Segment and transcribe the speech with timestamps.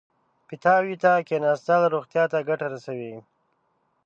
[0.47, 3.13] پیتاوي ته کېناستل روغتیا ته ګټه رسوي.